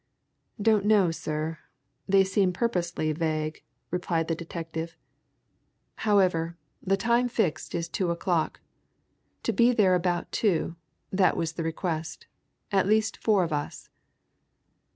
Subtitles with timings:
[0.59, 1.59] "Don't know, sir
[2.09, 3.61] they seemed purposely vague,"
[3.91, 4.97] replied the detective.
[5.97, 8.61] "However, the time fixed is two o'clock.
[9.43, 10.75] To be there about two
[11.11, 12.25] that was the request
[12.71, 13.89] at least four of us."